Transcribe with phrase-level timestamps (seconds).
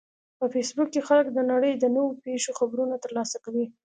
[0.39, 3.65] په فېسبوک کې خلک د نړۍ د نوو پیښو خبرونه ترلاسه کوي